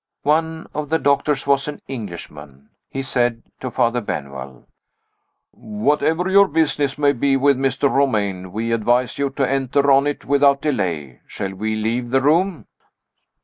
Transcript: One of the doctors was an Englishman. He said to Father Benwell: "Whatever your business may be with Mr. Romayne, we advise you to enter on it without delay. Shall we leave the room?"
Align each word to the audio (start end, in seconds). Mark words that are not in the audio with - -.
One 0.23 0.65
of 0.73 0.89
the 0.89 0.97
doctors 0.97 1.45
was 1.45 1.67
an 1.67 1.79
Englishman. 1.87 2.71
He 2.89 3.03
said 3.03 3.43
to 3.59 3.69
Father 3.69 4.01
Benwell: 4.01 4.67
"Whatever 5.51 6.27
your 6.27 6.47
business 6.47 6.97
may 6.97 7.11
be 7.11 7.37
with 7.37 7.55
Mr. 7.55 7.87
Romayne, 7.87 8.51
we 8.51 8.71
advise 8.71 9.19
you 9.19 9.29
to 9.29 9.47
enter 9.47 9.91
on 9.91 10.07
it 10.07 10.25
without 10.25 10.59
delay. 10.63 11.21
Shall 11.27 11.53
we 11.53 11.75
leave 11.75 12.09
the 12.09 12.19
room?" 12.23 12.65